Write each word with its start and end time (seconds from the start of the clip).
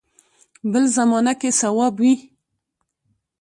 بل 0.71 0.83
زمانه 0.97 1.33
کې 1.39 1.49
صواب 1.61 1.93
وي. 2.01 2.13